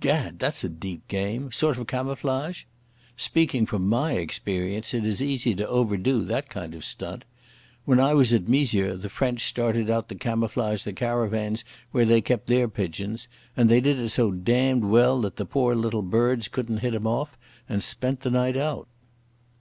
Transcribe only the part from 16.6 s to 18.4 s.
hit 'em off, and spent the